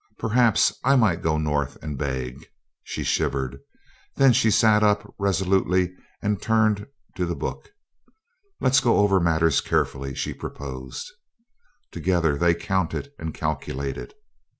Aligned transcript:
Perhaps 0.17 0.79
I 0.83 0.95
might 0.95 1.21
go 1.21 1.37
North 1.37 1.77
and 1.83 1.95
beg." 1.95 2.47
She 2.83 3.03
shivered. 3.03 3.59
Then 4.15 4.33
she 4.33 4.49
sat 4.49 4.81
up 4.81 5.13
resolutely 5.19 5.93
and 6.23 6.41
turned 6.41 6.87
to 7.15 7.25
the 7.27 7.35
book. 7.35 7.69
"Let's 8.59 8.79
go 8.79 8.97
over 8.97 9.19
matters 9.19 9.61
carefully," 9.61 10.15
she 10.15 10.33
proposed. 10.33 11.11
Together 11.91 12.35
they 12.35 12.55
counted 12.55 13.11
and 13.19 13.31
calculated. 13.31 14.15